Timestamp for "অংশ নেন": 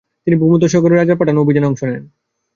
1.69-2.03